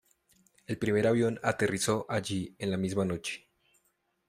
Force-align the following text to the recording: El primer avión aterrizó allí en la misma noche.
El 0.65 0.79
primer 0.79 1.05
avión 1.05 1.39
aterrizó 1.43 2.07
allí 2.09 2.55
en 2.57 2.71
la 2.71 2.77
misma 2.77 3.05
noche. 3.05 3.47